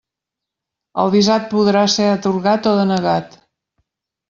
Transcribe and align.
El 1.03 1.11
visat 1.17 1.45
podrà 1.51 1.85
ser 1.97 2.09
atorgat 2.15 2.73
o 2.73 2.75
denegat. 2.83 3.39